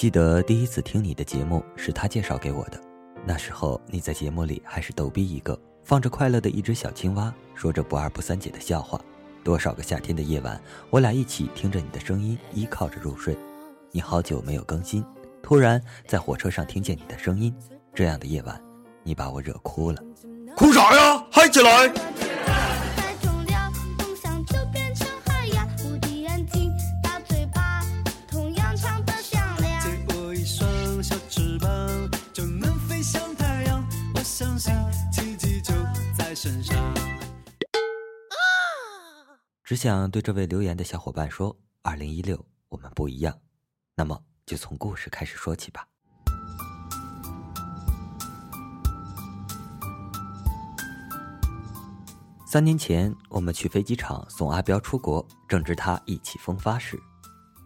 [0.00, 2.80] 记得第一次听你的节目是他介绍给我的，
[3.26, 8.98] 那时候你在节目里还是逗逼一个，放着快乐的一只小青蛙，说着不二不三姐的笑话。
[9.44, 10.58] 多少个夏天的夜晚，
[10.88, 13.36] 我俩一起听着你的声音，依靠着入睡。
[13.90, 15.04] 你好久没有更新，
[15.42, 17.54] 突然在火车上听见你的声音，
[17.92, 18.58] 这样的夜晚，
[19.02, 20.02] 你把我惹哭了。
[20.56, 21.22] 哭啥呀？
[21.30, 21.92] 嗨起来！
[39.70, 43.38] 只想对这位留言的小伙伴说：“二零一六，我们不一样。”
[43.94, 45.86] 那么就从故事开始说起吧。
[52.44, 56.98] 三年前，我们去飞机场送阿彪出国，正值他意气风发时。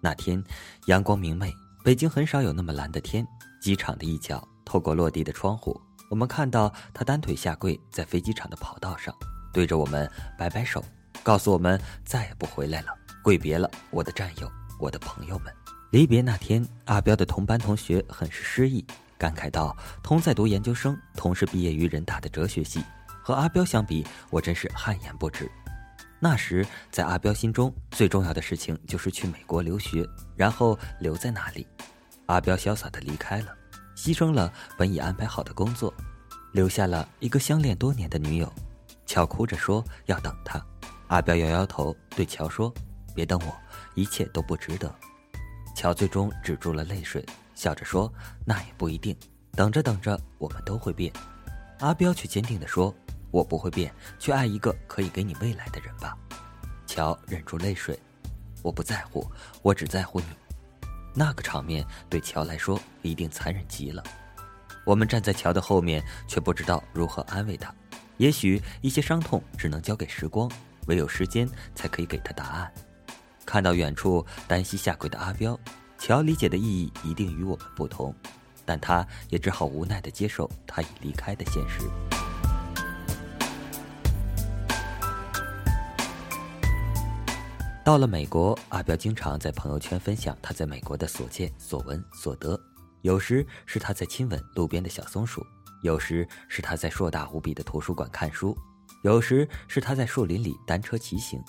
[0.00, 0.42] 那天
[0.86, 1.54] 阳光明媚，
[1.84, 3.26] 北京很少有那么蓝的天。
[3.60, 9.14] 机场的一角，透过落地的窗户，我们看到他单腿下跪在飞机场的跑道上，
[9.52, 10.82] 对着我们摆摆手。
[11.22, 12.88] 告诉我们再也不回来了，
[13.22, 15.52] 跪别了，我的战友，我的朋友们。
[15.90, 18.84] 离别那天，阿彪的同班同学很是失意，
[19.18, 22.82] 感慨道：“同在读研究生，同是毕业于人大的哲学系，
[23.22, 25.50] 和阿彪相比，我真是汗颜不止。”
[26.20, 31.66] 那时，在阿彪心中，最重要的事情就是去美国留学，然后留在那里。
[32.26, 33.48] 阿彪潇洒的离开了，
[33.96, 35.92] 牺牲了本已安排好的工作，
[36.52, 38.52] 留下了一个相恋多年的女友。
[39.06, 40.64] 巧哭着说要等他。
[41.10, 42.72] 阿彪摇摇头，对乔说
[43.16, 43.52] ：“别等我，
[43.96, 44.94] 一切都不值得。”
[45.74, 48.10] 乔最终止住了泪水，笑着说
[48.46, 49.16] ：“那也不一定，
[49.50, 51.12] 等着等着，我们都会变。”
[51.80, 52.94] 阿彪却坚定地说
[53.32, 56.16] ：“我不会变，去爱一个可以给你未来的人吧。”
[56.86, 57.98] 乔忍住泪水
[58.62, 59.28] ：“我不在乎，
[59.62, 60.26] 我只在乎你。”
[61.12, 64.00] 那个场面对乔来说一定残忍极了。
[64.86, 67.74] 我们站在乔的后面，却不知道如何安慰他。
[68.18, 70.48] 也许一些伤痛只能交给时光。
[70.86, 72.72] 唯有时间才可以给他答案。
[73.44, 75.58] 看到远处单膝下跪的阿彪，
[75.98, 78.14] 乔理解的意义一定与我们不同，
[78.64, 81.80] 但他也只好无奈的接受他已离开的现实。
[87.82, 92.60] 到了美国，阿彪经常在朋友圈分享他在美国的所见所闻所得，
[93.00, 95.44] 有时是他在亲吻路边的小松鼠，
[95.82, 98.56] 有时是他在硕大无比的图书馆看书。
[99.02, 101.42] 有时是他在树林里单车骑行，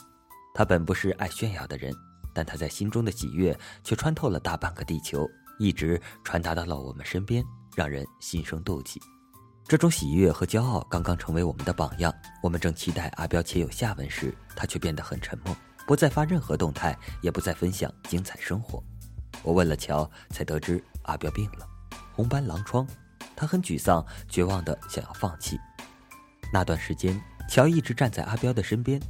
[0.53, 1.93] 他本不是爱炫耀的人，
[2.33, 5.29] 但他在心中的喜悦却穿透了大半个地球，
[5.59, 7.43] 一直传达到了我们身边，
[7.75, 9.01] 让人心生妒忌。
[9.67, 12.13] 这种喜悦和骄傲刚刚成为我们的榜样。
[12.41, 15.53] 我们正期待阿彪且有下文时，他却变得很沉默，
[15.85, 18.81] 不再发任何动态，也不再分享精彩生活。
[19.43, 21.67] 我问了乔，才得知阿彪病了，
[22.13, 22.87] 红斑狼疮，
[23.35, 25.59] 他很沮丧，绝望的想要放弃。
[26.53, 27.21] 那段时间。
[27.49, 29.01] 乔一直站在阿彪的身边，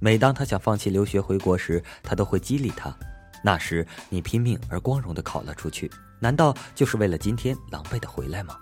[0.00, 2.94] 每当他想放弃留学回国时，他都会激励他。
[3.42, 8.56] 那时你拼命而光荣地考了出去，难道就是为了今天狼狈地回来吗？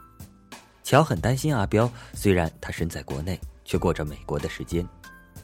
[0.82, 4.86] 乔很担心阿彪，虽然他身在国内，却过着美国的时间。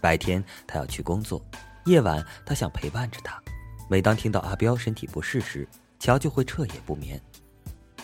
[0.00, 1.42] 白天他要去工作，
[1.86, 3.40] 夜晚他想陪伴着他。
[3.88, 5.66] 每当听到阿彪身体不适时，
[5.98, 7.20] 乔就会彻夜不眠。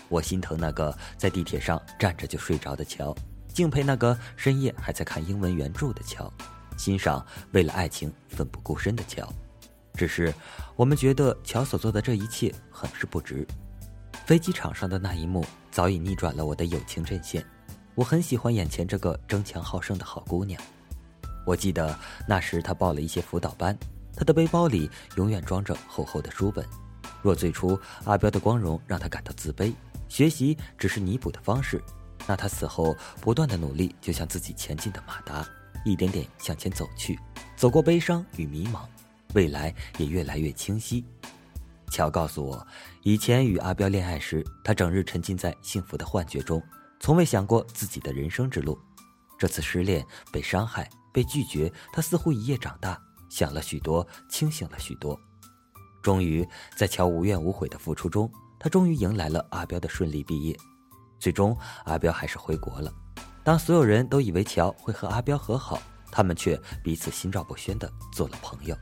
[0.08, 3.14] 我心疼那个在地铁上站着就睡着的乔。
[3.56, 6.30] 敬佩那个深夜还在看英文原著的乔，
[6.76, 9.26] 欣赏为了爱情奋不顾身的乔。
[9.94, 10.30] 只是
[10.76, 13.46] 我们觉得乔所做的这一切很是不值。
[14.26, 17.42] 飞机场上的那一幕早已逆转了我的友情阵线。
[17.94, 20.60] 我很喜欢眼前这个争强好胜的好姑娘。
[21.46, 23.74] 我记得那时她报了一些辅导班，
[24.14, 26.62] 她的背包里永远装着厚厚的书本。
[27.22, 29.72] 若最初阿彪的光荣让她感到自卑，
[30.10, 31.82] 学习只是弥补的方式。
[32.26, 35.46] 那他死后不断的努力，就像自己前进的马达，
[35.84, 37.18] 一点点向前走去，
[37.56, 38.86] 走过悲伤与迷茫，
[39.34, 41.04] 未来也越来越清晰。
[41.90, 42.66] 乔告诉我，
[43.02, 46.62] 以前与阿彪恋爱时，他整日沉浸在幸福的幻觉中，
[46.98, 48.78] 从未想过自己的人生之路。
[49.38, 55.18] 这次失恋、被伤害、被拒绝，他似乎一夜长大，想了许多，清醒了许多。
[56.02, 56.46] 终于，
[56.76, 60.56] 在乔无怨无悔的付出中，他终于迎来了阿彪的顺利毕业。
[61.18, 62.92] 最终，阿彪还是回国了。
[63.42, 65.80] 当所有人都以为乔会和阿彪和好，
[66.10, 68.76] 他们却彼此心照不宣的做了朋友。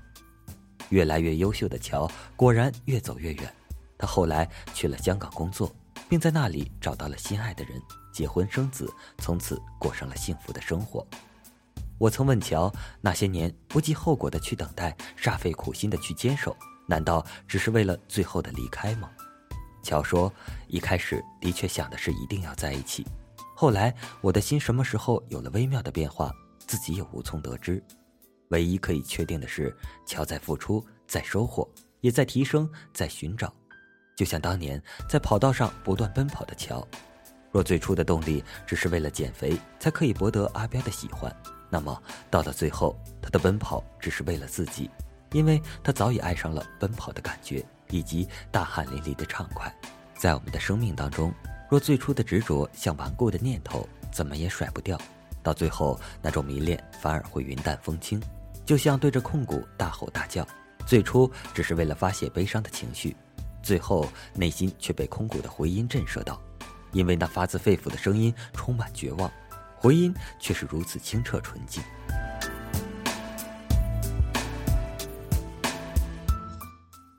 [0.90, 3.54] 越来越优秀的乔果然越走越远。
[3.96, 5.74] 他后来去了香港工作，
[6.08, 7.80] 并在那里找到了心爱的人，
[8.12, 11.06] 结婚生子，从此过上了幸福的生活。
[11.96, 19.08] 我曾问乔，那些年不计后果的去等待，煞费苦心的去坚守，难道只是为了最后的离开吗？
[19.84, 20.32] 乔说
[20.66, 23.06] ：“一开始的确想的是一定要在一起，
[23.54, 26.32] 后来我的心什么时候有了微妙的变化，
[26.66, 27.80] 自己也无从得知。
[28.48, 29.76] 唯一可以确定的是，
[30.06, 31.68] 乔在付出，在收获，
[32.00, 33.52] 也在提升，在寻找。
[34.16, 36.86] 就像当年在跑道上不断奔跑的乔。
[37.52, 41.34] 若最初的动力只是为了减肥，才可以博得阿彪的喜欢，
[41.68, 44.90] 那么到了最后，他的奔跑只是为了自己，
[45.32, 49.72] 因为他早已爱上了奔跑的感觉。”以及大汗淋漓的畅快，
[50.16, 51.32] 在我们的生命当中，
[51.70, 54.98] 若最初的执着像顽固的念头，怎么也甩不掉，
[55.42, 58.22] 到最后那种迷恋反而会云淡风轻，
[58.64, 60.46] 就像对着空谷大吼大叫，
[60.86, 63.16] 最初只是为了发泄悲伤的情绪，
[63.62, 66.40] 最后内心却被空谷的回音震慑到，
[66.92, 69.30] 因为那发自肺腑的声音充满绝望，
[69.76, 71.82] 回音却是如此清澈纯净。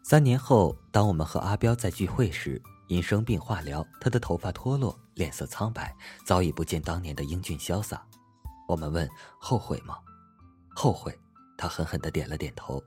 [0.08, 8.06] 三年后，当我们和阿彪在聚会时，因生病化疗，他的头发脱落，脸色苍白，早已不见当年的英俊潇洒。
[8.68, 9.10] 我们问：
[9.40, 9.98] 后悔吗？
[10.76, 11.12] 后悔。
[11.58, 12.80] 他狠狠地点了点头。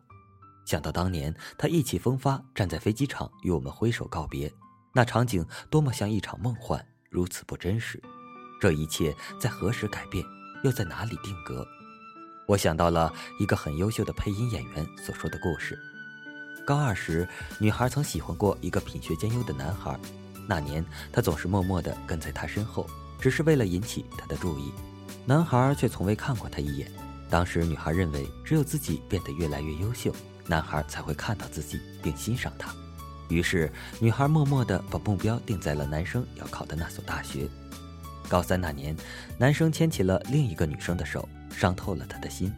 [0.64, 4.48] 想到当年他意气风发站在飞机场与我们挥手告别，
[4.94, 8.00] 那场景多么像一场梦幻，如此不真实。
[8.60, 10.24] 这一切在何时改变，
[10.62, 11.66] 又在哪里定格？
[12.46, 15.76] 我想到了一个很优秀的配音演员所说的故事。
[16.68, 17.26] 高二时，
[17.58, 19.98] 女孩曾喜欢过一个品学兼优的男孩。
[20.46, 22.86] 那年，她总是默默地跟在他身后，
[23.18, 24.70] 只是为了引起他的注意。
[25.24, 26.92] 男孩却从未看过她一眼。
[27.30, 30.14] 当时，女孩认为只有自己变得越来越优秀，
[30.46, 32.70] 男孩才会看到自己并欣赏她。
[33.30, 37.48] 于是，女孩默默地把目标定在了男生要考的那所大学。
[38.28, 38.94] 高三那年，
[39.38, 42.52] 男生牵起了另一个女生的手，伤透了她的心。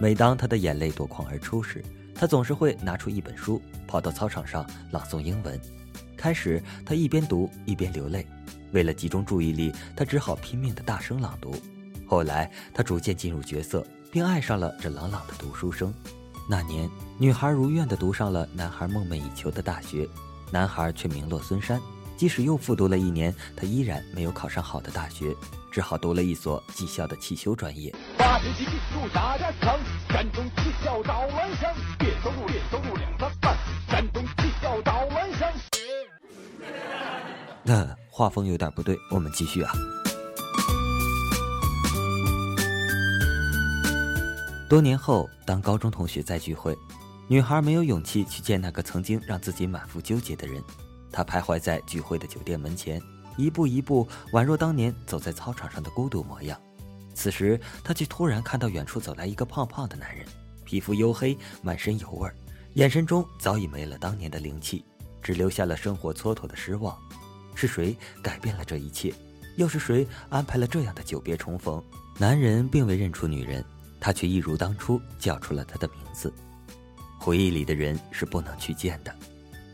[0.00, 1.80] 每当她的眼泪夺眶而出时，
[2.14, 5.60] 他总是会拿出一本书，跑到操场上朗诵英文。
[6.16, 8.26] 开始，他一边读一边流泪。
[8.72, 11.54] 为了集中注意力，他只好拼命的大声朗读。
[12.06, 15.92] 后来，他逐渐进入角色，并爱上了这朗朗的读书声。
[16.48, 16.88] 那年，
[17.18, 20.08] 女孩如愿的读上了男孩梦寐以求的大学，
[20.50, 21.80] 男孩却名落孙山。
[22.16, 25.34] 即使又复读了一年，他依然没有考上好的大学。
[25.70, 27.92] 只好读了一所技校的汽修专业。
[28.16, 29.76] 发动机入炸弹厂，
[30.08, 33.58] 山东技校找蓝翔，月收入月收入两三万，
[33.88, 35.48] 山东技校找蓝翔。
[37.64, 39.72] 那画风有点不对，我们继续啊。
[44.70, 46.76] 多年后，当高中同学在聚会，
[47.26, 50.62] 女孩没有勇气去见那个曾经让自己满腹纠结的人，
[51.14, 53.00] 她徘徊在聚会的酒店门前。
[53.36, 56.60] 一步一步，宛若当年走在操场上的孤独模样。
[57.14, 60.26] 此时，他却突然看到远处走来一个胖胖的男人，
[60.64, 62.28] 皮肤黝黑，满身油味，
[62.74, 64.84] 眼神中早已没了当年的灵气，
[65.22, 66.96] 只留下了生活蹉跎的失望。
[67.54, 69.14] 是谁改变了这一切？
[69.56, 71.82] 又是谁安排了这样的久别重逢？
[72.18, 73.64] 男人并未认出女人，
[74.00, 76.32] 他却一如当初叫出了她的名字。
[77.18, 79.12] 回忆里的人是不能去见的。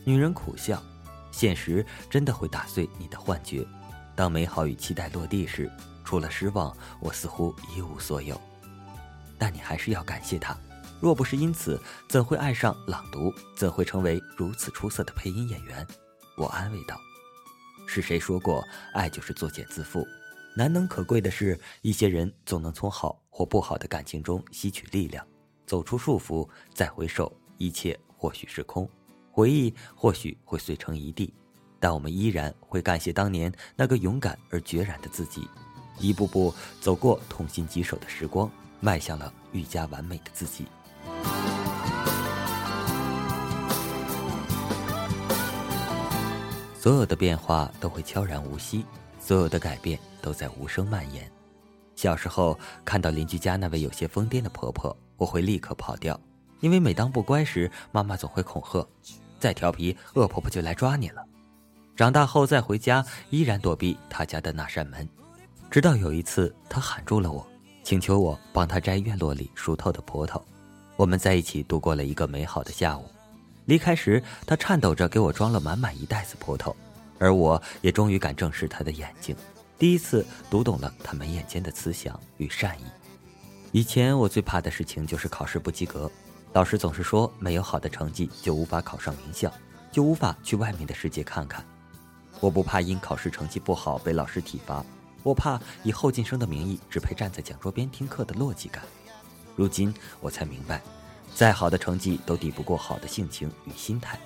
[0.04, 0.82] 女人苦笑。
[1.30, 3.66] 现实真的会打碎你的幻觉，
[4.14, 5.70] 当美好与期待落地时，
[6.04, 8.40] 除了失望，我似乎一无所有。
[9.38, 10.56] 但你还是要感谢他，
[11.00, 13.32] 若不是因此，怎会爱上朗读？
[13.56, 15.86] 怎会成为如此出色的配音演员？
[16.36, 17.00] 我安慰道
[17.88, 20.06] ：“是谁说过，爱就是作茧自缚？
[20.56, 25.26] 难能可贵的是，一些人总能从好或不好的感情中吸取力量，
[25.66, 28.86] 走出束缚，再回首，一切或许是空。”
[29.30, 31.32] 回忆或许会碎成一地，
[31.78, 35.48] 但我们依然会感谢当年那个勇敢而决然的自己，
[35.98, 40.66] 一步步走过痛心疾首的时光，迈向了愈加完美的自己。
[46.78, 48.84] 所有的变化都会悄然无息，
[49.18, 51.30] 所有的改变都在无声蔓延。
[51.94, 56.18] 小时候看到邻居家那位有些疯癫的婆婆，我会立刻跑掉，
[56.60, 58.86] 因为每当不乖时，妈妈总会恐吓。
[59.38, 61.24] 再调皮，恶婆婆就来抓你了。
[61.96, 65.08] 长大后再回家，依然躲避她家的那扇门。
[65.70, 67.46] 直到有一次，她喊住了我，
[67.82, 70.40] 请求我帮她摘院落里熟透的葡萄。
[70.96, 73.04] 我们在一起度过了一个美好的下午。
[73.64, 76.74] 离开时，她颤抖着给我装了满满一袋子葡萄，
[77.18, 79.34] 而我也终于敢正视她的眼睛，
[79.78, 82.84] 第一次读懂了她眉眼间的慈祥与善意。
[83.72, 86.10] 以前我最怕的事情就是考试不及格。
[86.52, 89.52] 老师总是说，没有好的成绩就无法考上名校，
[89.92, 91.64] 就无法去外面的世界看看。
[92.40, 94.84] 我不怕因考试成绩不好被老师体罚，
[95.22, 98.82] 我怕以后进生的名义只配站在讲桌边听课的落寂感。
[99.54, 100.82] 如今我才明白，
[101.36, 104.18] 再好的成绩都抵不过好的性情与心态。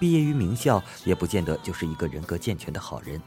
[0.00, 3.22] 毕业于名校也不见得就是一个人格健全的好人。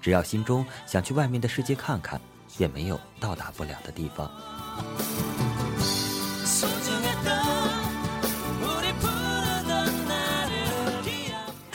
[0.00, 2.20] 只要心中想去外面的世界看看，
[2.56, 4.30] 也没有到达不了的地方。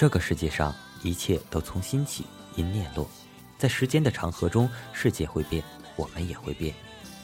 [0.01, 3.07] 这个世界上一切都从心起，因念落。
[3.55, 5.63] 在时间的长河中，世界会变，
[5.95, 6.73] 我们也会变。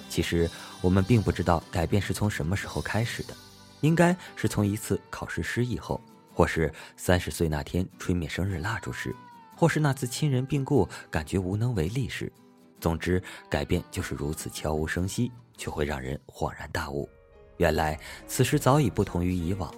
[0.09, 0.47] 其实
[0.79, 3.33] 我们并不知道改变是从什么时候开始的，
[3.81, 5.99] 应该是从一次考试失意后，
[6.31, 9.11] 或是三十岁那天吹灭生日蜡烛时，
[9.55, 12.31] 或是那次亲人病故感觉无能为力时。
[12.79, 13.19] 总之，
[13.49, 17.09] 改变就是如此悄无声息，却会让人恍然大悟。
[17.57, 19.73] 原来此时早已不同于以往。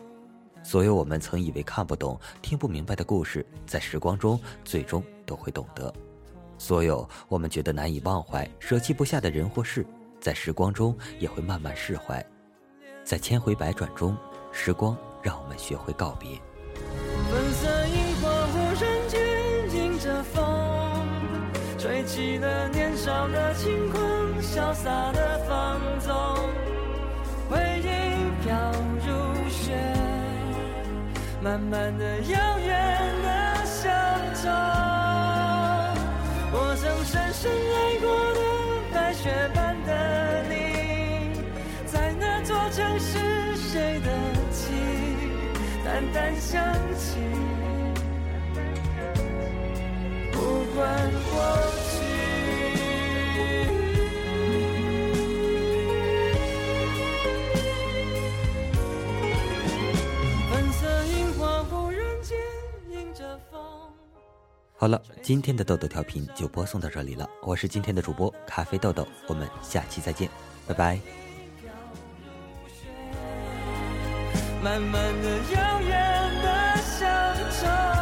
[0.64, 5.92] 所有我们曾以为看不懂、听不明白的故事，在时光中最终都会懂得；
[6.58, 9.86] 所有我们觉得难以忘怀、舍弃不下的人或事，
[10.20, 12.24] 在时光中也会慢慢释怀。
[13.04, 14.16] 在千回百转中，
[14.52, 16.40] 时光让我们学会告别。
[17.32, 19.20] 粉色樱花忽然间
[19.74, 20.44] 迎着风，
[21.80, 24.02] 吹起了年少的轻狂，
[24.42, 25.99] 潇洒的放
[46.52, 46.60] 想
[46.98, 47.20] 起，
[50.32, 51.32] 不管过
[51.86, 51.92] 去。
[60.50, 62.36] 粉色樱花忽然轻
[64.76, 67.30] 好了，今天的豆豆调频就播送到这里了。
[67.44, 70.28] 我是今天的主播咖啡豆豆，我们下期再见，
[70.66, 71.00] 拜拜。
[74.64, 76.19] 慢慢的，遥远
[77.00, 77.99] 的乡